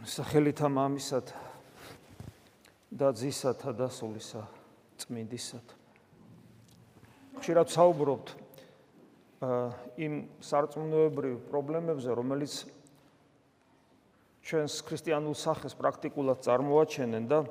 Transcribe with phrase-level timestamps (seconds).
[0.00, 1.28] სახელითა მამისად
[2.88, 4.46] და ძისათა და სულისა
[4.96, 5.66] წმინდისად.
[7.36, 8.32] ხშირად საუბრობთ
[10.00, 12.54] იმ სარწმუნოებრივ პრობლემებზე, რომელიც
[14.40, 17.44] ჩვენს ქრისტიანულ სახეს პრაქტიკულად წარმოაჩენენ და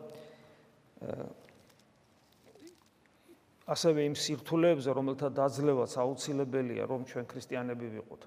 [3.70, 8.22] ასევე იმ სირთულეებზე, რომელთა დაძლევაც აუცილებელია, რომ ჩვენ ქრისტიანები ვიყოთ.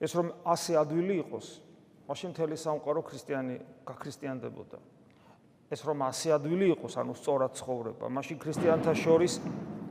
[0.00, 1.65] ეს რომ ასე ადვილი იყოს,
[2.06, 3.56] მაშინ მთელი სამყარო ქრისტიანი
[3.86, 4.78] გაქრისტიანდებოდა.
[5.66, 9.42] ეს რომ ასე ადვილი იყოს, ანუ სწორად ცხოვრება, მაშინ ქრისტიანთა შორის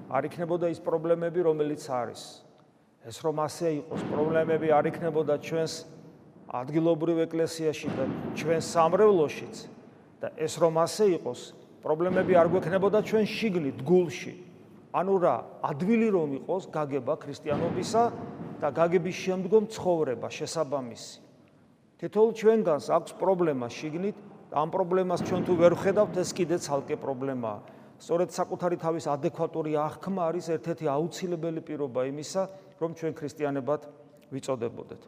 [0.08, 2.22] არ იქნებოდა ის პრობლემები, რომელიც არის.
[3.04, 5.74] ეს რომ ასე იყოს, პრობლემები არ იქნებოდა ჩვენს
[6.56, 8.04] ადგილობრივ ეკლესიაში და
[8.40, 9.56] ჩვენ სამრევლოშიც
[10.24, 11.42] და ეს რომ ასე იყოს,
[11.84, 14.34] პრობლემები არ გვექნებოდა ჩვენ შიგნით, გულში.
[14.96, 18.04] ანუ რა, ადვილი რომ იყოს გაგება ქრისტიანობისა
[18.64, 21.25] და გაგების შემდგომ ცხოვრება შესაბამისი.
[21.96, 24.18] თითოეულ ჩვენგანს აქვს პრობლემა შიგნით,
[24.52, 27.60] ამ პრობლემას ჩვენ თუ ვერ ხედავთ, ეს კიდე ცალკე პრობლემაა.
[28.04, 32.42] სწორედ საკუთარი თავის ადეკვატური აღქმა არის ერთ-ერთი აუცილებელი პირობა იმისა,
[32.84, 33.82] რომ ჩვენ ქრისტიანებად
[34.28, 35.02] ვიწოდებოდეთ.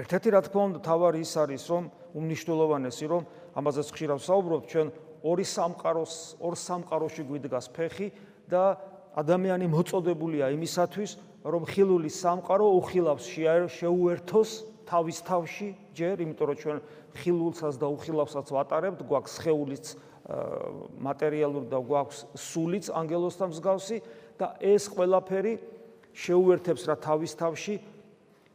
[0.00, 1.84] ერთ-ერთი რა თქმა უნდა თავარი ის არის, რომ
[2.16, 3.22] უმნიშვნელოვანესი, რომ
[3.52, 4.86] ამაზეც ხშირად ვსაუბრობ, ჩვენ
[5.20, 8.08] ორი სამყაროს, ორ სამყაროში გვიდგას ფეხი
[8.48, 8.80] და
[9.12, 11.10] ადამიანი მოწოდებულია იმისათვის,
[11.44, 13.24] რომ ხილული სამყარო უხილავს
[13.76, 14.50] შეუერთოს
[14.86, 16.78] თავის თავში ჯერ, იმიტომ რომ ჩვენ
[17.20, 19.86] ხილულსაც და უხილავსაც ვატარებთ, გვაქვს ხეულიც
[21.00, 23.98] მატერიალური და გვაქვს სულიც ანგელოსთან მსგავსი
[24.38, 25.54] და ეს ყველაფერი
[26.14, 27.74] შეუერთებს რა თავის თავში.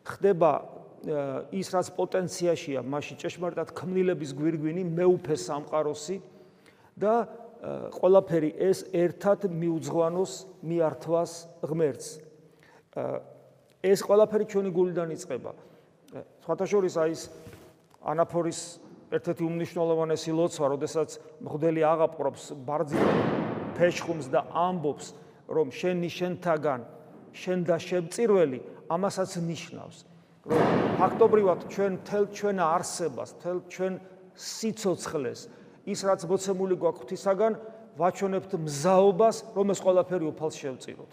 [0.06, 0.52] ხდება
[1.52, 6.18] ის რაც პოტენციაშია მასში ჭეშმარიტად ქმნილების გვირგვინი მეუფე სამყაროსი
[6.98, 7.14] და
[7.98, 11.32] ყველაფერი ეს ერთად მიუძღვანოს მიართვას
[11.66, 12.08] ღმერთს.
[13.84, 15.52] ეს ყველაფერი ჩვენი გულიდან იწყება
[16.46, 17.24] სხვათა შორის აი ეს
[18.06, 18.60] ანაფორის
[19.16, 21.10] ერთ-ერთი უმნიშვნელოვანესი ლოცვა, როდესაც
[21.44, 23.06] მღვდელი აღაპყრობს ბარძიმ
[23.76, 25.08] ფეშხუმს და ამბობს,
[25.52, 26.82] რომ შენი შენთაგან
[27.36, 28.60] შენ და შემწირველი
[28.90, 29.98] ამასაც ნიშნავს,
[30.48, 30.62] რომ
[31.00, 33.94] ფაქტობრივად ჩვენ თელ ჩვენ არსებას, თელ ჩვენ
[34.36, 35.40] სიцоცხლეს,
[35.86, 37.54] ის რაც მოცემული გვაქვს ღვთისაგან,
[38.00, 41.12] ვაჩვენებთ მზაობას, რომ ეს ყველაფერი უფალს შევწიროთ.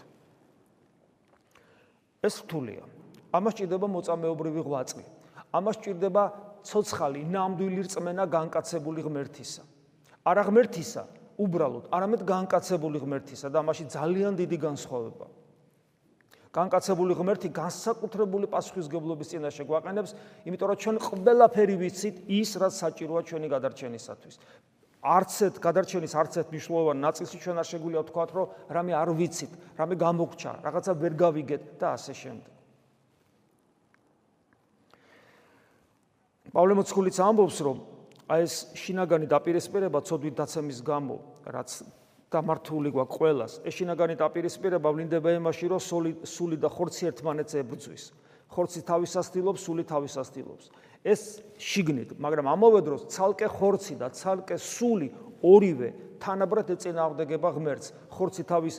[2.22, 3.01] ეს რთულია.
[3.32, 5.04] ამას ჭირდება მოწამეობრივი ღვაწლი.
[5.52, 6.22] ამას ჭირდება
[6.62, 9.62] ცოცხალი, ნამდვილი რწმენა განკაცებული ღმერთისა.
[10.22, 11.02] არა ღმერთისა,
[11.40, 15.26] უბრალოდ, არამედ განკაცებული ღმერთისა და ამაში ძალიან დიდი განსხვავება.
[16.52, 20.10] განკაცებული ღმერთი განსაკუთრებული პასუხისგებლობის წინაშე გვაყენებს,
[20.44, 24.34] იმიტომ რომ ჩვენ ყველაფერი ვიცით ის, რაც საჭიროა ჩვენი გადარჩენისათვის.
[25.02, 30.52] არცეთ გადარჩენის არცეთ მნიშვნელოვან ნაწილში ჩვენ არ შეგვიძლია ვთქვათ, რომ რამე არ ვიცით, რამე გამოგჩა,
[30.62, 32.52] რაღაცა ვერ გავიგეთ და ასე შემდეგ.
[36.52, 37.76] პავლე მოციქულიც ამბობს, რომ
[38.28, 41.16] აი ეს შინაგანი დაპირისპირება ცოდვით დაცემის გამო,
[41.48, 41.70] რაც
[42.32, 48.04] გამართული გვაქვს ყოველას, ეს შინაგანი დაპირისპირება ვლინდება იმაში, რომ სული სული და ხორცი ერთმანეთს ებრძვის.
[48.52, 50.66] ხორცი თავისასtildeობს, სული თავისასtildeობს.
[51.02, 55.08] ეს შიგნით, მაგრამ ამავე დროს ცალკე ხორცი და ცალკე სული
[55.42, 55.88] ორივე
[56.22, 57.92] თანაბრად ეწინააღმდეგება ღმერთს.
[58.12, 58.76] ხორცი თავის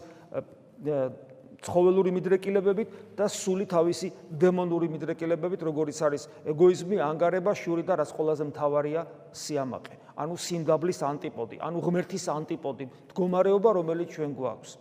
[1.61, 4.09] ცხოველური მიდრეკილებებით და სული თავისი
[4.41, 9.01] დემონური მიდრეკილებებით, როგორიც არის ეგოიზმი, ანგარება, შური და რაც ყველაზე მთავარია,
[9.35, 9.95] სიამაყე.
[10.17, 14.71] ანუ სიმდაბლის ანტიპოდი, ანუ ღმერთის ანტიპოდი, მდგომარეობა, რომელიც ჩვენ გვაქვს.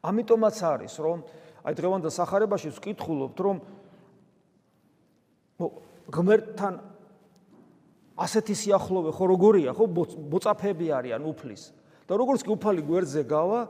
[0.00, 1.18] ამიტომაც არის, რომ
[1.60, 3.56] აი დღევანდელ სახარებაში ვკითხულობთ, რომ
[6.08, 6.74] ღმერთთან
[8.16, 9.84] ასეთი სიახლოვე ხო როგორია, ხო
[10.32, 11.62] ბოწაფები არიან უფლის.
[12.10, 13.60] და როგორც კი უფალი გვერდზე გავა,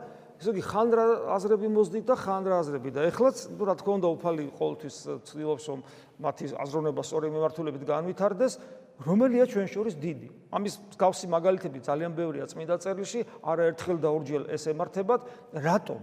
[0.41, 1.05] ესე იგი ხანდრა
[1.37, 4.97] აზრები მოძდით და ხანდრა აზრები და ეხლაც ნუ რა თქმა უნდა უფალი ყოველთვის
[5.29, 5.81] ცდილობს რომ
[6.25, 8.53] მათი აზროვნება სწორი მიმართულებით განვითარდეს
[9.01, 10.29] რომელია ჩვენ შორის დიდი.
[10.53, 15.21] ამის გავსი მაგალითები ძალიან ბევრია წმინდა წერილში არაერთხელ და ორჯერ ეს ემართებათ.
[15.57, 16.01] რატომ?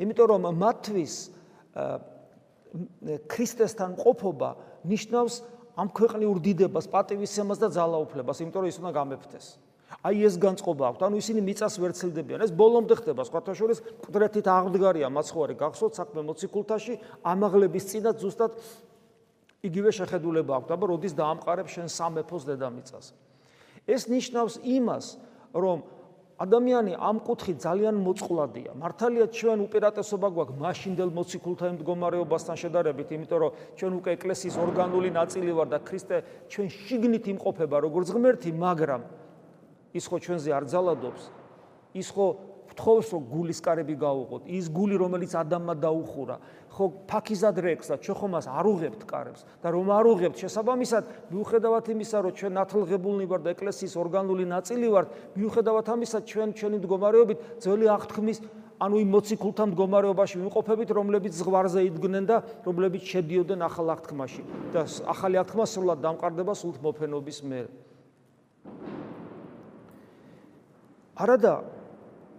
[0.00, 1.14] იმიტომ რომ მათთვის
[3.28, 4.50] ქრისტესთან ყოფობა
[4.88, 5.34] ნიშნავს
[5.76, 9.46] ამ ქვეყნიურ დიდებას, პატივისცემას და ძალაუფლებას, იმიტომ რომ ის უნდა გამეფთეს.
[10.00, 11.02] აი ეს განწყობა აქვს.
[11.04, 12.40] ანუ ისინი მიწას ვერცილდებიან.
[12.42, 13.78] ეს ბოლომდე ხდება, სხვათა შორის,
[14.08, 18.52] ყდრეთით აღდგარია მაცხოვარი გახსოვთ საქმე მოციქულთაში, ამაღლების წინათ ზუსტად
[19.62, 20.70] იგივე შეხედულება აქვს.
[20.74, 23.06] აბა როდის დაამყარებ შენ სამეფოს დედამიწას.
[23.86, 25.06] ეს ნიშნავს იმას,
[25.54, 25.78] რომ
[26.42, 28.74] ადამიანი ამ კუთხით ძალიან მოწყვლადია.
[28.74, 35.52] მართალია ჩვენ უპირატესობა გვაქვს მაშინდელ მოციქულთა მდგომარეობასთან შედარებით, იმიტომ რომ ჩვენ უკვე ეკლესიის ორგანული ნაწილი
[35.54, 36.16] ვარ და ქრისტე
[36.50, 39.02] ჩვენ შიგნით იმყოფება როგორც ღმერთი, მაგრამ
[39.92, 41.22] ის ხო ჩვენზე არ ძალადობს
[41.92, 42.26] ის ხო
[42.72, 46.36] გთხოვს რომ გულის კარები გაუღოთ ის გული რომელიც ადამიანმა დაუხურა.
[46.72, 49.44] ხო ფაქიზად რექს და ჩვენ ხომ მას არ უღებთ კარებს.
[49.60, 54.86] და რომ არ უღებთ შესაბამისად მიუხედავად იმისა რომ ჩვენ ნათლღებულნი ვართ და ეკლესიის ორგანული ნაწილი
[54.88, 58.38] ვართ მიუხედავად ამისა ჩვენ ჩვენი მდგომარეობით ძველი აღთქმის
[58.82, 62.36] ანუ იმ მოციქულთა მდგომარეობაში ვიმყოფებით რომლებიც ზღვარზე იდგნენ და
[62.66, 64.42] რომლებიც შედიოდნენ ახალ აღთქმაში.
[64.72, 64.80] და
[65.12, 67.81] ახალი აღთქმა სრულად დამყარდება სულთ მოფენობის მერე
[71.16, 71.54] არადა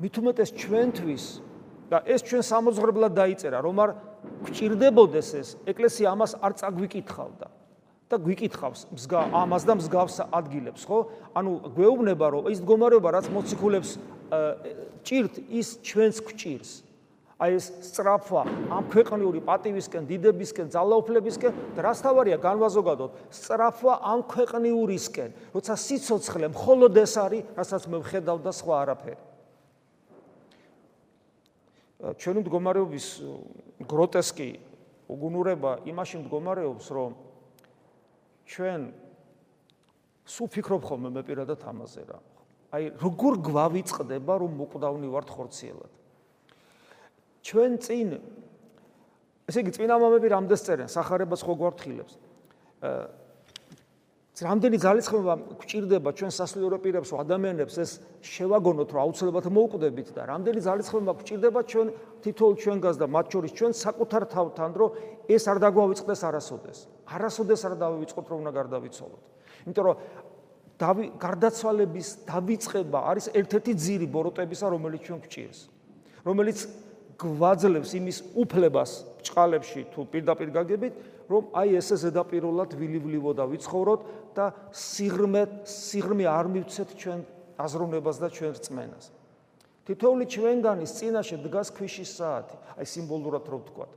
[0.01, 1.25] მით უმეტეს ჩვენთვის
[1.91, 3.91] და ეს ჩვენ სამოძღვრებლად დაიწერა რომ არ
[4.47, 7.47] გვჭირდებოდეს ეს ეკლესია ამას არ წაგვიკითხავდა
[8.09, 10.99] და გვიკითხავს მსგა ამას და მსგავს ადგილებს ხო?
[11.37, 13.91] ანუ გვეუბნება რომ ის მდგომარეობა რაც მოციქულებს
[15.05, 16.71] ჭირთ ის ჩვენს გვჭირს
[17.43, 18.41] აი ეს სწრაფვა
[18.71, 26.93] ამ ქვეყნიური პატივისკენ, დიდებისკენ, ძალაუფლებისკენ და რას თავარია განვაზოგადოთ, სწრაფვა ამ ქვეყნიურისკენ, როცა სიцоცხლე მხოლოდ
[27.03, 29.23] ეს არის, რასაც მე ვხედავ და სხვა არაფერი.
[32.19, 33.07] ჩვენი მდგომარეობის
[33.87, 34.49] გროტესკი
[35.07, 37.11] უგუნურება იმაში მდგომარეობს, რომ
[38.47, 38.81] ჩვენ
[40.27, 42.19] სულ ფიქრობ ხოლმე მე პირადად ამაზე რა.
[42.73, 45.91] აი როგორ გვავიწყდება რომ მოკვდავნი ვართ ხორციელად.
[47.43, 48.07] ჩვენ წინ
[49.51, 52.13] ესე იგი წინა მამები რამდენს წერენ, сахарებას ხო გვარტხილებს.
[54.33, 57.91] რამდენი ძალისხმევა გვჭირდება ჩვენ სასულიერო პირებს, ადამიანებს ეს
[58.25, 61.87] შევაგონოთ, რომ აუცილებლად მოუკვდებით და რამდენი ძალისხმევა გვჭირდება ჩვენ
[62.25, 64.89] თითოეულ ჩვენგანს და მათ შორის ჩვენ საკუთარ თავთან, რომ
[65.29, 66.77] ეს არ დაგვავიწყდეს არასოდეს.
[67.13, 69.21] არასოდეს არ დავივიწყოთ, რომ უნდა გარდავიცვალოთ.
[69.69, 69.95] იმიტომ რომ
[70.81, 75.59] დავი გარდაცვალების დავიწყება არის ერთ-ერთი ძირი ბოროტებისა, რომელიც ჩვენ გვჭირს.
[76.25, 76.57] რომელიც
[77.19, 78.91] გვაძლევს იმის უფლებას
[79.23, 80.93] ჭყალებში თუ პირდაპირ გაგებით,
[81.29, 84.01] რომ აი ესე ზედაპირულად ვილივლივო და ვიცხოვროთ
[84.35, 87.19] და სიღრმე სიღრმე არ მივცეთ ჩვენ
[87.63, 89.05] აზროვნებას და ჩვენ რწმენას.
[89.83, 93.87] თითოეული ჩვენგანის წინაშე დგას ქვიშის საათი, აი სიმბოლურად რო ვთქვა.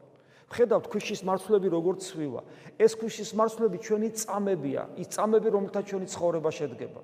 [0.46, 2.40] ხედავთ ქვიშის მარცვლები როგორ ცვივა.
[2.78, 7.00] ეს ქვიშის მარცვლები ჩვენი წამებია, ის წამები რომელთა ჩვენი ცხოვრება შედგება.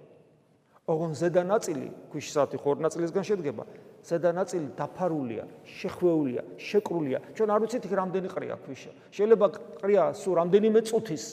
[0.86, 3.64] ოღონ ზედა ნაწილი ქვიშის საათი ხორ ნაწილისგან შედგება.
[4.02, 7.18] ზედა ნაწილი დაფარულია, შეხვეულია, შეკრულია.
[7.38, 8.90] ჩვენ არ ვიცით იქ რამდენი ყრია ქვიშა.
[9.14, 9.46] შეიძლება
[9.78, 11.24] ყრია სულ რამდენიმე წუთის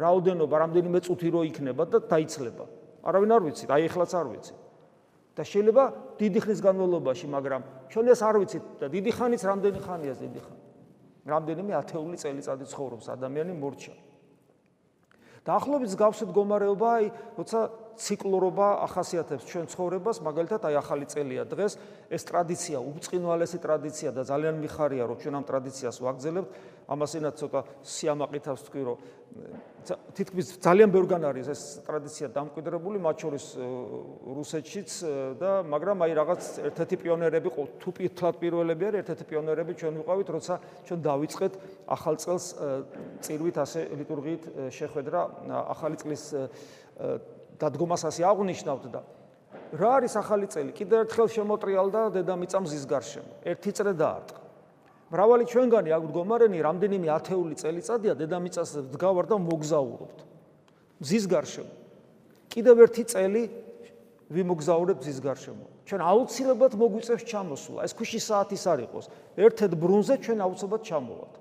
[0.00, 2.64] რაოდენობა, რამდენიმე წუთი რო იქნება და დაიცლება.
[3.04, 4.58] არავინ არ ვიცით, აი ეხლაც არ ვიცით.
[5.36, 5.84] და შეიძლება
[6.16, 7.62] დიდი ხნის განმავლობაში, მაგრამ
[7.92, 10.62] ჩვენ ეს არ ვიცით და დიდი ხანიც რამდენი ხანია დიდი ხანი.
[11.28, 13.94] რამდენიმე ათეული წელიწადი ცხოვრობს ადამიანი მორჩა.
[15.44, 17.06] დაახლოებით გავს მდგომარეობა, აი,
[17.36, 17.58] როცა
[17.96, 21.72] ციკლურობა ახასიათებს ჩვენ ცხოვრებას, მაგალითად, აი ახალი წელია დღეს,
[22.12, 26.50] ეს ტრადიცია, უბრწყინვალესი ტრადიცია და ძალიან მიხარია, რომ ჩვენ ამ ტრადიციას ვაგზელებთ.
[26.86, 28.98] ამასინაც ცოტა სიამაყითავს თქვი, რომ
[30.16, 33.44] თითქმის ძალიან ბევრგან არის ეს ტრადიცია დამკვიდრებული, მათ შორის
[34.22, 34.90] რუსეთშიც
[35.40, 37.48] და მაგრამ აი რაღაც ერთ-ერთი პიონერები
[37.82, 40.54] თუ პირთლად პირველები არის, ერთ-ერთი პიონერები ჩვენ ვიყავით, როცა
[40.86, 41.52] ჩვენ დავიწყეთ
[41.90, 42.46] ახალ წელს
[43.26, 45.20] წირვით ასე ლიტურგიით შეხვედრა
[45.74, 46.22] ახალი წლის
[47.60, 49.00] დადგომას ასე აღნიშნავთ და
[49.74, 50.70] რა არის ახალი წელი?
[50.72, 53.32] კიდევ ერთხელ შემოტრიალდა დედამიწა მზის გარშემო.
[53.42, 54.40] ერთი წრე დაარტყა.
[55.10, 60.18] მრავალი ჩვენგანი აქ მდგომარენი რამდენიმე ათეული წელიწადია დედამიწას დგავარ და მოგზაურობთ.
[61.02, 61.72] მზის გარშემო.
[62.50, 63.42] კიდევ ერთი წელი
[64.30, 65.66] ვიმოგზაურებ მზის გარშემო.
[65.86, 67.80] ჩვენ აუცილებლად მოგვიწევს ჩამოსვლა.
[67.86, 69.06] ეს ქუში საათის არ იყოს.
[69.38, 71.34] ერთ-ერთ ბრუნზე ჩვენ აუცილებლად ჩამოვალთ.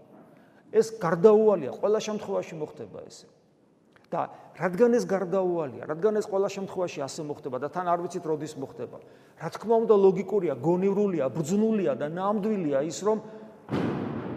[0.73, 3.25] ეს გარდაუვალია, ყველა შემთხვევაში მოხდება ესე.
[4.11, 8.53] და რადგან ეს გარდაუვალია, რადგან ეს ყველა შემთხვევაში ასე მოხდება და თან არ ვიცით როდის
[8.55, 8.97] მოხდება.
[9.41, 13.17] რა თქმა უნდა ლოგიკურია, გონივრულია, ბრძნულია და ნამდვილია ის რომ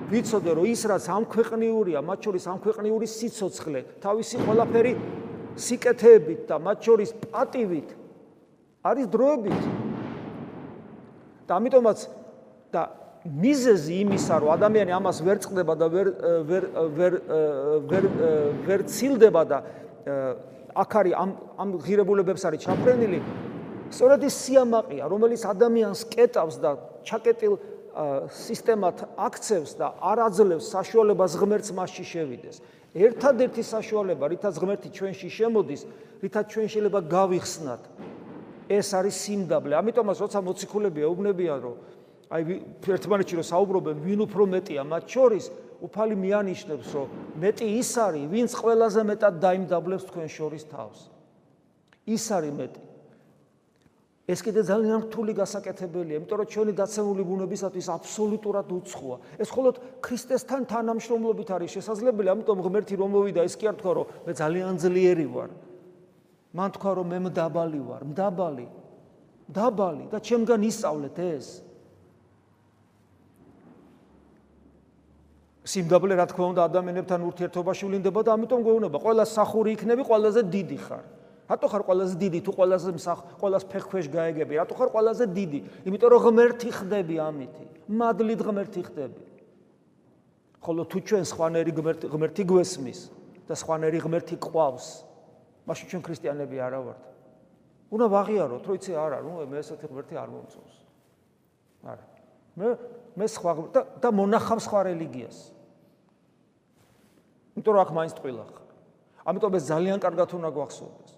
[0.09, 4.93] ვიცოდე რომ ის რაც ამ ქვეყნიურია, მათ შორის ამ ქვეყნიური სიцоცხლე, თავისი ყველაფერი
[5.59, 7.89] სიკეთეებით და მათ შორის პატივით
[8.89, 9.63] არის დროებით.
[11.49, 11.99] და ამიტომაც
[12.69, 12.83] და
[13.28, 16.06] მიზეზი იმისა, რომ ადამიანი ამას ვერ წდება და ვერ
[16.49, 16.64] ვერ
[16.97, 17.12] ვერ
[17.90, 18.04] ვერ
[18.66, 19.58] ვერ ცილდება და
[20.73, 21.30] აქ არის ამ
[21.61, 23.18] ამ ღირებულებებს არის ჩაფრენილი,
[23.92, 26.70] სწორედ ის სიამაყეა, რომელიც ადამიანს კეტავს და
[27.04, 27.54] ჩაკეტილ
[28.30, 32.56] სისტემათ აქცევს და არ აძლევს საშუალებას ღმერთს მასში შევიდეს.
[32.94, 35.82] ერთადერთი საშუალება, რითაც ღმერთი ჩვენში შემოდის,
[36.25, 37.82] რითაც ჩვენ შეიძლება გავიხსნათ,
[38.68, 39.75] ეს არის სიმდაბლე.
[39.76, 41.75] ამიტომაც როცა მოციქულები ეუბნებიან, რომ
[42.28, 42.42] აი
[42.85, 45.44] ერთმანეთში რომ საუბრობენ, ვინ უფრო მეტია მათ შორის,
[45.80, 47.08] უფალი მიანიშნებს, რომ
[47.40, 50.99] მეტი ის არის, ვინც ყველაზე მეტად დაიმდაბლებს თქვენ შორის თავს.
[52.08, 52.82] ის არის მეტი.
[54.28, 59.16] ეს კიდე ძალიან რთული გასაკეთებელია, იმიტომ რომ ჩვენი დაცემული ბუნებისათვის აბსოლუტურად უცხოა.
[59.40, 64.06] ეს მხოლოდ ქრისტესთან თანამშრომლობით არის შესაძლებელი, ამიტომ ღმერთი რომ მოვიდა, ეს კი არ თქვა, რომ
[64.28, 65.50] მე ძალიან ძლიერი ვარ.
[66.52, 68.66] მან თქვა, რომ მე მდაბალი ვარ, მდაბალი.
[69.49, 71.47] დაბალი და ჩემგან ისწავლეთ ეს.
[75.69, 80.79] სიმდაბლე რა თქმა უნდა ადამიანებთან ურთიერთობაში ვლინდება და ამიტომ გვეუბნება ყველა სახური იქნები ყველაზე დიდი
[80.81, 81.05] ხარ.
[81.49, 84.53] რატო ხარ ყველაზე დიდი თუ ყველაზე მსახ ყველას ფეხქვეშ გაეგები?
[84.61, 85.61] რატო ხარ ყველაზე დიდი?
[85.85, 87.65] იმიტომ რომ ღმერთი ხდები ამითი.
[87.89, 89.23] მადლით ღმერთი ხდები.
[90.65, 93.01] ხოლო თუ ჩვენ სხვანერი ღმერთი ღმერთი გვესმის
[93.49, 94.87] და სხვანერი ღმერთი ყავს,
[95.69, 97.03] მაშინ ჩვენ ქრისტიანები არა ვართ.
[97.89, 100.75] უნდა ვაღიაროთ, რომ იცი არა, ნუ მე ესეთი ღმერთი არ მომწონს.
[101.89, 102.05] არა.
[102.59, 102.69] მე
[103.17, 105.58] მე სხვა და და მონახავს სხვა რელიგიას.
[107.59, 108.67] იმიტომ რომ აქ მაინც ტყილა ხარ.
[109.27, 111.12] ამიტომ ეს ძალიან კარგად უნდა გვახსოვდეს.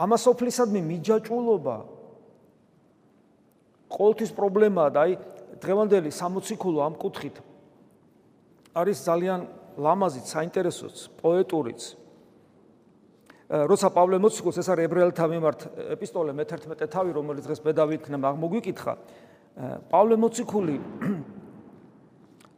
[0.00, 1.76] ამასოფლისადმი მიჯაჭულობა
[3.90, 5.12] ყოველთვის პრობლემაა და აი
[5.60, 7.36] დღევანდელი 60 ქულო ამ კუთხით
[8.74, 9.40] არის ძალიან
[9.76, 11.82] ლამაზიც, საინტერესოც, პოეტურიც.
[13.50, 15.60] როცა პავლე მოციქულს ეს არის ებრაელთა მიმართ
[15.98, 18.92] ეპისტოლე მე-11 თავი, რომელიც დღეს მე დავიქნა, მოგვიკითხა.
[19.90, 20.76] პავლე მოციქული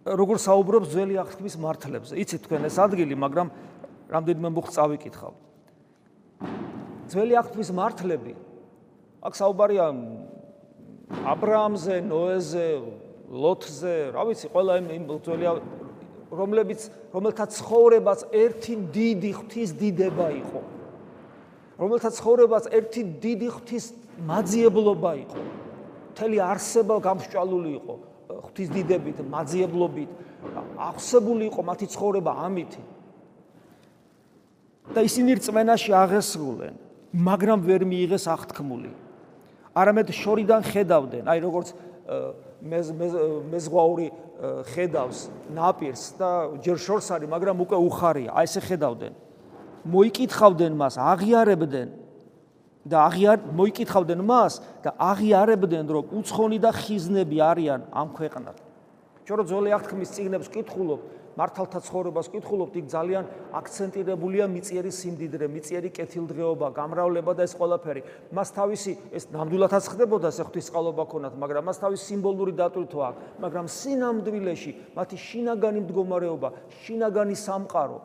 [0.02, 2.14] როგორ საუბრობს ძველი აღთქმის მართლებზე.
[2.18, 3.49] იცით თქვენ ეს ადგილი, მაგრამ
[4.11, 5.32] რამდენიმე მუხ წავიკითხავ.
[7.12, 8.32] ძველი აღთქმის მართლები
[9.23, 9.87] აქ საუბარია
[11.12, 12.68] ა ブラ ამზე, ნოეზე,
[13.28, 15.44] ლოთზე, რა ვიცი, ყველა იმ ძველი
[16.32, 16.80] რომლებიც
[17.12, 20.61] რომელთა ცხოვრებაც ერთი დიდი ღვთის დიდება იყო.
[21.76, 23.85] რომელთა ცხოვრებაც ერთი დიდი ღვთის
[24.25, 25.40] მაძიებლობა იყო.
[26.12, 27.94] მთელი არსება გამსჭვალული იყო.
[28.40, 30.10] ღვთის დიდებით, მაძიებლობით
[30.78, 32.82] აღსებული იყო მათი ცხოვრება ამითი.
[34.90, 36.74] და ისინი რწმენაში აღესრულენ,
[37.14, 38.90] მაგრამ ვერ მიიღეს აღთქმული.
[39.78, 41.68] არამედ შორიდან ხედავდნენ, აი როგორც
[43.52, 44.08] მეზღვაური
[44.74, 45.18] ხედავს
[45.54, 49.12] ნაპირს და ჯერ შორს არის, მაგრამ უკვე უხარია, აი ესე ხედავდნენ.
[49.86, 51.88] მოიკითხავდნენ მას, აღიარებდნენ
[52.82, 58.56] და აღიარ მოიკითხავდნენ მას და აღიარებდნენ რომ უცხონი და ხიზნები არიან ამ ქვეყნად.
[59.22, 61.00] ჩვენ რო ძველი აღთქმის წიგნებს კითხულობ,
[61.38, 63.24] მართალთა ცხოვრებას კითხულობთ, იქ ძალიან
[63.54, 68.02] აქცენტირებულია მიწიერი სიმდიდრე, მიწიერი კეთილდღეობა, გამრავლება და ეს ყველაფერი.
[68.34, 73.66] მას თავისი ეს ნამდვილადაც ხდებოდა, ეს ღვთისყალობა ქონათ, მაგრამ მას თავისი სიმბოლური დატვირთვა აქვს, მაგრამ
[73.78, 76.48] სინამდვილეში მათი შინაგანი მდგომარეობა,
[76.82, 77.98] შინაგანი სამყარო.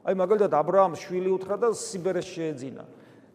[0.00, 2.84] აი მაგალითად ა ブラ ამს შვილი უთხრა და სიბერეს შეეძინა.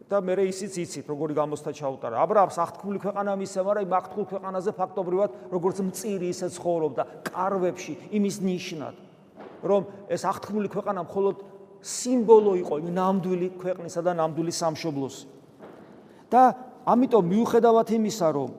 [0.06, 2.22] და მე ისიც იცით როგორი გამოსთა ჩაუტარა.
[2.22, 7.04] ა ブラ ამს აღთქმული ქვეყანა მისცა, მაგრამ იმ აღთქმულ ქვეყანაზე ფაქტობრივად როგორც მწირი ისე ცხოვრობდა,
[7.26, 8.96] კარვებში იმის ნიშნად,
[9.66, 11.36] რომ ეს აღთქმული ქვეყანა მხოლოდ
[11.82, 15.16] სიმბოლო იყო იმ ნამდვილი ქვეყნისა და ნამდვილი სამშობლოს.
[16.30, 16.54] და
[16.86, 18.50] ამიტომ მიუხედავად იმისა, რომ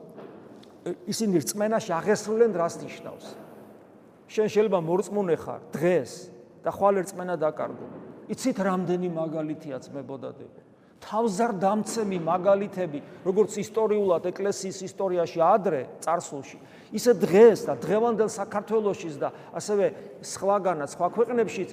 [1.06, 3.26] ისინი რწმენაში აღესრულენ რას ნიშნავს.
[4.26, 6.10] შენ შეიძლება მორწმუნე ხარ დღეს
[6.66, 7.86] და ხვალ რწმენა დაკარგო.
[8.34, 10.65] იცით რამდენი მაგალითია ძმებოდადები?
[11.04, 16.58] თავზარდამცემი მაგალითები, როგორც ისტორიულად ეკლესიის ისტორიაში ადრე წარსულში,
[16.96, 19.86] ისე დღეს და დღევანდელ საქართველოსშიც და ასევე
[20.24, 21.70] სხვაგანაც, სხვა ქვეყნებშიც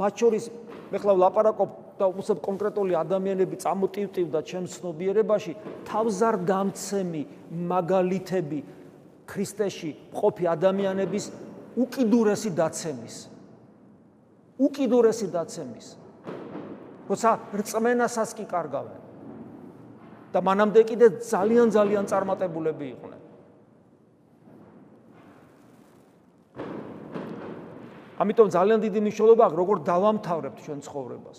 [0.00, 0.44] მათ შორის
[0.90, 1.70] მე ხლა ვლაპარაკობ
[2.00, 5.52] და უბრალოდ კონკრეტული ადამიანები წამოტივტივდა ჩემს ცნობიერებაში
[5.90, 7.22] თავზარდამცემი
[7.70, 8.60] მაგალითები
[9.30, 11.24] ქრისტეში მყოფი ადამიანების
[11.76, 13.16] უკიდურესი დაცემის.
[14.58, 15.86] უკიდურესი დაცემის.
[17.10, 19.00] როცა რწმენასაც კი კარგავენ.
[20.30, 23.20] და მანამდე კიდე ძალიან ძალიან წარმატებულები იყვნენ.
[28.20, 31.38] ამიტომ ძალიან დიდი მნიშვნელობა აქვს როგორ დავამთავრებთ ჩვენ ცხოვრებას.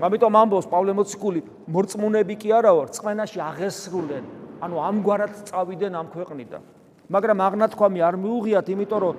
[0.00, 4.24] ამიტომ ამბობს პავლე მოციქული, მორწმუნეები კი არა ვარ, წმენაში აღესრულენ,
[4.64, 6.62] ანუ ამგვარად წავიდნენ ამ ქვეყნიდან.
[7.10, 9.16] მაგრამ აღნათქვამი არ მიუღიათ, იმიტომ რომ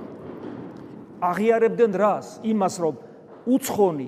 [1.21, 2.27] აღიარებდნენ რას?
[2.41, 2.95] იმას, რომ
[3.45, 4.07] უცხონი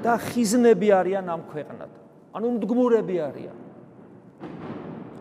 [0.00, 1.90] და ხიზნები არიან ამ ქვეყნად.
[2.34, 3.58] ანუ მდგმურები არიან.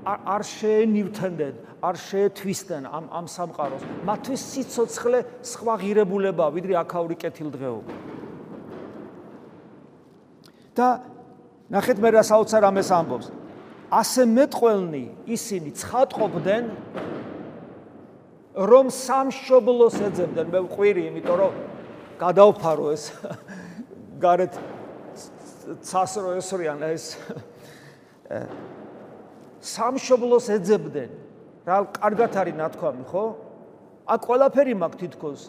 [0.10, 3.84] არ შეენივთენდენ, არ შეეთვისდნენ ამ ამ სამყაროს.
[4.08, 7.94] მათთვის სიцоცხლე სხვა ღირებულება, ვიდრე აქაური კეთილდღეობა.
[10.80, 10.88] და
[11.70, 13.28] ნახეთ მე რა საოცარ ამეს ამბობს.
[13.92, 16.64] ასე მეტყველნი ისინი ცხადყოფდნენ
[18.56, 20.48] რომ სამშობლოს ეძებდნენ.
[20.54, 21.54] მე ვყვირი, იმიტომ რომ
[22.20, 23.04] გადავფარო ეს
[24.20, 24.54] გარეთ
[25.86, 27.16] ცასრო ესრიან ეს.
[29.60, 31.12] სამშობლოს ეძებდნენ.
[31.68, 33.26] რა კარგად არის ნათქვამი ხო?
[34.10, 35.42] აქ ყველაფერი მაქვს თითქოს.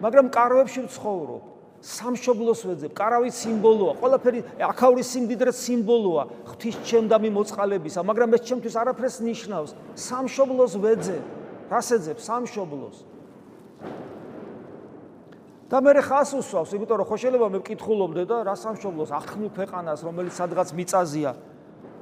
[0.00, 1.42] მაგრამ კარვებში ვცხოვრობ.
[1.80, 2.92] სამშობლოს ვეძებ.
[2.92, 3.92] კარავი სიმბოლოა.
[4.00, 6.22] ყველაფერი აქაური სიმდიდრე სიმბოლოა.
[6.50, 9.70] ღვთის ჩემდამი მოწყალებისა მაგრამ ეს ჩემთვის არაფერს ნიშნავს.
[9.96, 11.24] სამშობლოს ვეძებ.
[11.72, 12.18] რას ეძებ?
[12.20, 12.96] სამშობლოს
[15.70, 20.02] და მე ხას უსვავს, იმიტომ რომ ხო შეიძლება მე ვკითხულობდე და რა სამშობლოს აღქმილ ქვეყანას,
[20.02, 21.30] რომელიც სადღაც მიწაზია.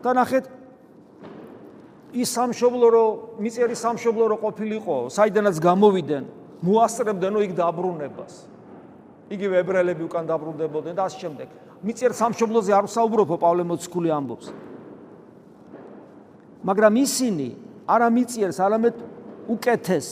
[0.02, 0.44] და ნახეთ
[2.16, 3.04] ის სამშობლო რო
[3.42, 6.24] მიწერი სამშობლო რო ყოფილიყო, საიდანაც გამოვიდნენ,
[6.64, 8.32] მოასწრებდნო იქ დაბრუნებას.
[9.28, 11.48] იგივე ებრაელები უკან დაბრუნდებოდნენ და ამ შემდეგ.
[11.84, 14.46] მიწერ სამშობლოზე არ ვსაუბრობ, პავლე მოციქული ამბობს.
[16.64, 17.48] მაგრამ ისინი
[17.86, 18.96] არა მიწიერს, არამედ
[19.52, 20.08] უკეთეს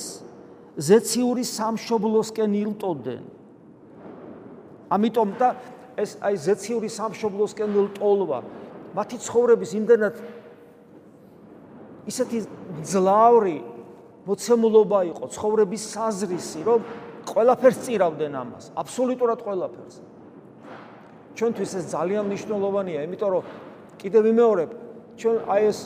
[0.77, 3.36] ზეციური სამშობლოსკენ ილტოდნენ.
[4.91, 5.49] ამიტომ და
[5.97, 8.39] ეს აი ზეციური სამშობლოსკენ ილტოლვა
[8.97, 10.15] მათი ცხოვრების იმდენად
[12.07, 12.39] ისეთი
[12.87, 13.57] ძლავრი
[14.27, 16.81] მოცემულობა იყო ცხოვრების საზრისი, რომ
[17.27, 19.97] ყველაფერს წირავდნენ ამას, აბსოლუტურად ყველაფერს.
[21.37, 23.43] ჩვენთვის ეს ძალიან მნიშვნელოვანია, იმიტომ რომ
[24.01, 24.71] კიდევ ვიმეორებ,
[25.21, 25.79] ჩვენ აი ეს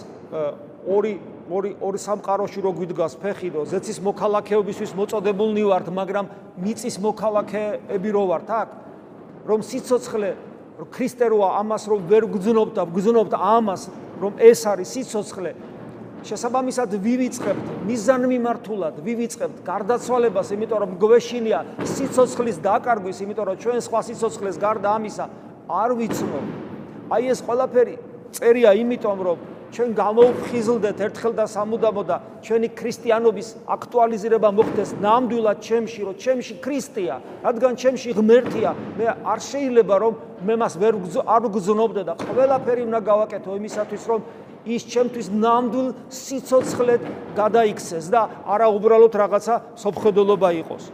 [0.88, 1.14] ორი
[1.50, 6.26] ორი ორი სამყაროში რო გვიდგას ფეხი რო ზეცის მოქალაქეობისთვის მოწოდებულნი ვართ, მაგრამ
[6.62, 8.68] მიწის მოქალაქეები რო ვართ აქ,
[9.46, 10.30] რომ სიცოცხლე
[10.88, 13.82] ქრისტეროა ამას რომ ვერ გძნობთ, გძნობთ ამას,
[14.20, 15.52] რომ ეს არის სიცოცხლე.
[16.20, 24.56] შესაბამისად ვივიწყებთ მიზანმიმართულად, ვივიწყებთ გარდაცვალებას, იმიტომ რომ გვეშინია სიცოცხლის დაკარგვის, იმიტომ რომ ჩვენ სხვა სიცოცხლეს
[24.60, 25.26] გარდა ამისა
[25.68, 26.44] არ ვიცნობ.
[27.08, 27.94] აი ეს ყველაფერი
[28.36, 29.38] წერია იმიტომ რომ
[29.70, 37.16] ჩვენ გამოვხიზლდეთ ერთხელ და სამუდამოდ და ჩვენი ქრისტიანობის აქტუალიზება მოხდეს ნამდვილად ჩემში, რომ ჩემში ქრისტეა,
[37.46, 40.14] რადგან ჩემში ღმერთია, მე არ შეიძლება რომ
[40.46, 44.20] მე მას ვერ არ გძნობდე და ყველაფერი უნდა გავაკეთო იმისათვის, რომ
[44.66, 47.02] ის ჩემთვის ნამდვილ სიცოცხლედ
[47.38, 50.84] გადაიქცეს და არა უბრალოდ რაღაცა სოფხედელობა იყოს.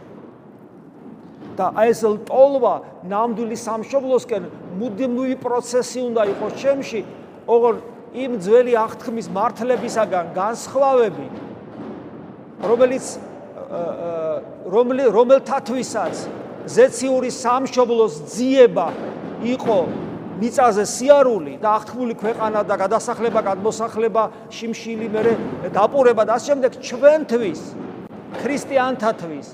[1.57, 2.73] და აი ეს ლტოლვა
[3.09, 4.43] ნამდვილი სამშობლოსკენ
[4.77, 7.01] მუდმივი პროცესი უნდა იყოს ჩემში,
[7.49, 7.75] ოღონ
[8.15, 11.27] იმ ძველი აღთქმის მართლებისაგან განსხვავები
[12.63, 13.05] რომელიც
[15.17, 16.15] რომელთათვისაც
[16.67, 18.87] ზეციური სამშობლოს ძიება
[19.43, 19.79] იყო
[20.37, 24.23] მიწაზე სიარული და აღთქმული ქვეყანა და გადასახლება, გადმოსახლება,
[24.53, 25.33] შიმშილი მერე
[25.73, 27.61] დაპურება და ამ შემდეგ ჩვენთვის
[28.37, 29.47] ქრისტიანთათვის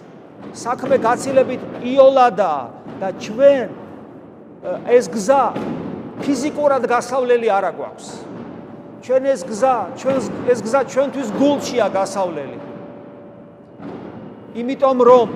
[0.54, 2.54] საქმე გაცილებით იოლადა
[3.00, 3.68] და ჩვენ
[4.92, 5.44] ეს გზა
[6.24, 8.23] ფიზიკურად გასავლელი არ აგვაქვს.
[9.04, 10.16] ჩვენ ეს გზა, ჩვენ
[10.48, 12.58] ეს გზა ჩვენთვის გულშია გასავლელი.
[14.56, 15.30] იმიტომ რომ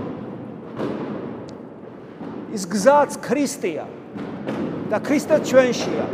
[2.56, 3.86] ის გზაც ქრისტეა
[4.88, 6.06] და ქრისტე ჩვენშია.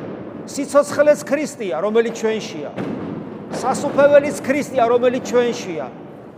[0.49, 2.71] სიცოცხლეც ქრისტეა, რომელიც ჩვენშია.
[3.53, 5.85] სასუფეველიც ქრისტეა, რომელიც ჩვენშია.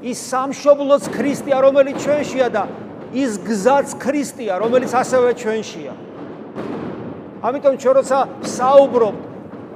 [0.03, 2.67] ის სამშობლოც ქრისტეა, რომელიც ჩვენშია და
[3.15, 5.93] ის გზაც ქრისტეა, რომელიც ასევე ჩვენშია.
[7.39, 9.15] ამიტომ ჩვენ როცა საუბრობ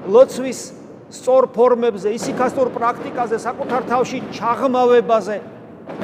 [0.09, 0.78] ლოცვის
[1.09, 5.37] სწორ ფორმებზე, ისიქასტურ პრაქტიკაზე, საკუთარ თავში ჩაღმავებაზე.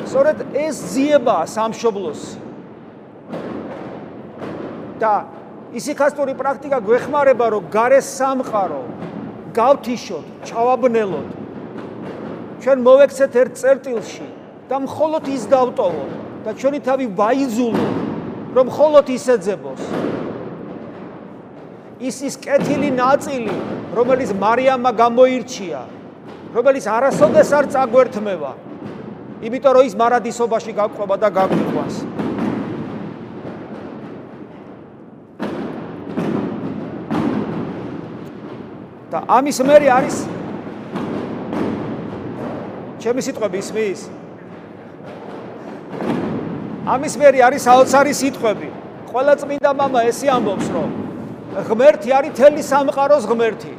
[0.06, 2.22] სწორედ ეს ძიება სამშობლოს.
[5.00, 5.28] და
[5.76, 8.84] ისიქასტური პრაქტიკა გვეხმარება, რომ გარე სამყარო
[9.56, 11.30] გავთიშოთ, ჩავაბნელოთ.
[12.64, 14.28] ჩვენ მოვექცეთ ერთ წერტილში
[14.72, 16.12] და მხოლოდ ის დავტოვოთ
[16.48, 17.96] და ჩვენი თავი ვაიძულოთ,
[18.56, 19.82] რომ მხოლოდ ის ეძებოს.
[22.06, 23.54] ის ის კეთილი ნაწილი,
[23.98, 25.82] რომელიც მარიამმა გამოირჩია,
[26.54, 28.52] რომელიც არასოდეს არ წაგვერთმევა,
[29.48, 31.98] იმიტომ რომ ის მარადისობაში გაყვება და გაგვიყვანს.
[39.16, 40.16] და ამის მერი არის
[43.00, 44.02] ჩემი სიტყვები ისმის?
[46.86, 48.70] ამის მერი არის საოცარი სიტყვები.
[49.14, 51.05] ყველა წმინდა მამა ესე ამბობს, რომ
[51.64, 53.74] ღმერთი არის თელი სამყაროს ღმერთი.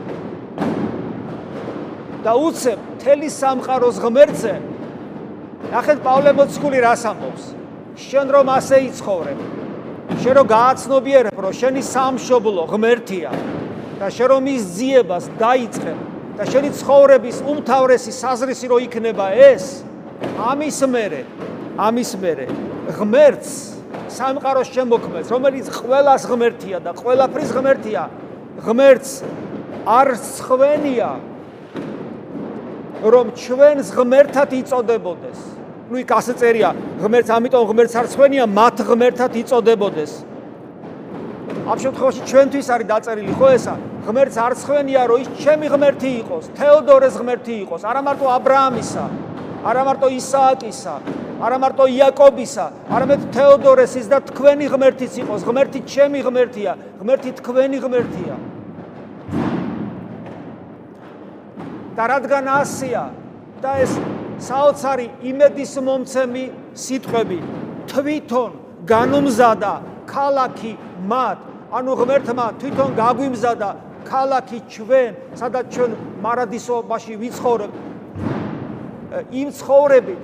[2.27, 4.55] და უცებ თელი სამყაროს ღმერთზე
[5.71, 7.45] ნახეთ პავლე მოციქული რას ამბობს?
[7.97, 9.39] შენ რომ ასე იცხოვრებ,
[10.23, 13.31] შენ რომ გააცნობიერებ, რომ შენი სამშობლო ღმერთია
[14.01, 15.99] და შენ რომ ის ძიებას დაიწყებ
[16.37, 19.87] და შენი ცხოვრების უმთავრესი საზრისი რო იქნება ეს,
[20.37, 21.23] ამის მერე,
[21.79, 22.47] ამის მერე
[22.99, 23.76] ღმერთს
[24.16, 28.04] სამყაროს შემოქმედს, რომელიც ყველას ღმერთია და ყველაფრის ღმერთია.
[28.62, 29.12] ღმერთს
[29.88, 30.08] არ
[30.46, 31.10] ხვენია
[33.02, 35.40] რომ ჩვენს ღმერთად იწოდებოდეს.
[35.92, 40.12] ну იქ ასე წერია, ღმერთს ამიტომ ღმერთს არ ხვენია მათ ღმერთად იწოდებოდეს.
[41.68, 43.76] ამ შემთხვევაში ჩვენთვის არის დაწერილი ხო ესა?
[44.06, 48.60] ღმერთს არ ხვენია რომ ის ჩემი ღმერთი იყოს, თეოდორეს ღმერთი იყოს, არა მარტო ა ブラ
[48.70, 49.06] ამისა,
[49.62, 50.96] არა მარტო ისააკისა,
[51.37, 58.37] არა მარტო იაკობისა, არამედ თეოდორესის და თქვენი ღმერთიც იყოს, ღმერთი ჩემი ღმერთია, ღმერთი თქვენი ღმერთია.
[61.96, 63.03] და რადგან ასია
[63.64, 63.92] და ეს
[64.46, 66.44] საოცარი იმედის მომცემი
[66.77, 67.38] სიტყვები
[67.88, 68.51] თვითონ
[68.90, 69.72] განუმზადა
[70.12, 70.72] ქალაქი
[71.12, 71.38] მათ
[71.79, 73.70] ანუ ღმერთმა თვითონ გაგვიმზადა
[74.11, 75.90] ქალაქი ჩვენ სადაც ჩვენ
[76.27, 77.72] მარადისობაში ვიცხოვრებ
[79.40, 80.20] იმ ცხოვრებით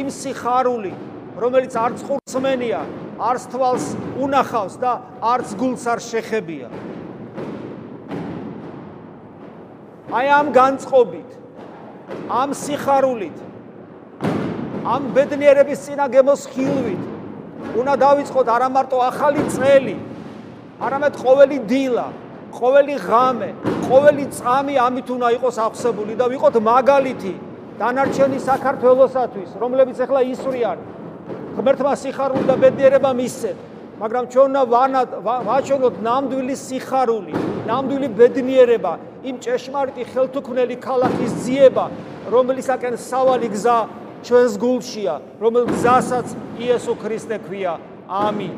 [0.00, 0.92] იმ სიხარული
[1.38, 2.80] რომელიც არც ხურცმენია
[3.28, 3.86] არც თვალს
[4.26, 4.92] უნახავს და
[5.34, 6.68] არც გულს არ შეხებია.
[10.14, 11.30] აი ამ განწყობით
[12.40, 13.38] ამ სიხარულით
[14.94, 17.02] ამ ბედნიერების წინა გემოსხილვით
[17.80, 19.96] უნდა დავიწყოთ არა მარტო ახალი წელი
[20.86, 22.06] არამედ ყოველი დილა
[22.58, 23.50] ყოველი ღამე
[23.88, 27.34] ყოველი წამი ამით უნდა იყოს აღსებული და ვიყოთ მაგალითი
[27.80, 30.78] დანარჩენი საქართველოსათვის რომლებიც ახლა ისვრიან
[31.58, 33.56] ღმერთმა სიხარული და ბედნიერება მისცეთ
[34.02, 34.62] მაგრამ ჩვენ უნდა
[35.48, 37.34] ვაჩვენოთ ნამდვილი სიხარული
[37.68, 38.92] ნამდვილი ბედნიერება
[39.24, 41.84] იმ ჭეშმარიტი ხელთუქმნელი ქალაქის ძიება,
[42.28, 43.76] რომლისაკენ სავალი გზა
[44.28, 46.28] ჩვენს გულშია, რომელ გზასაც
[46.60, 47.74] იესო ქრისტე ქვია.
[48.04, 48.52] ამინ.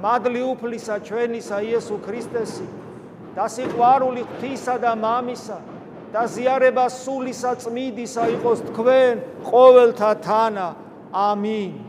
[0.00, 2.66] მადლი უფლისა ჩვენისა იესო ქრისტესი
[3.36, 5.56] და სიყვარული ღვთისა და მამისა
[6.16, 10.68] და ზიარება სულისა წმიდისა იყოს თქვენ ყოველთა თანა.
[11.12, 11.85] ამინ.